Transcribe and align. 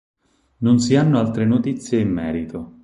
Non 0.61 0.79
si 0.79 0.95
hanno 0.95 1.19
altre 1.19 1.45
notizie 1.45 1.99
in 1.99 2.09
merito. 2.09 2.79